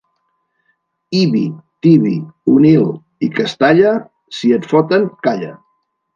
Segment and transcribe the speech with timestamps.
[1.21, 1.41] Ibi,
[1.83, 2.13] Tibi,
[2.55, 2.89] Onil
[3.29, 3.93] i Castalla,
[4.41, 5.55] si et foten, calla.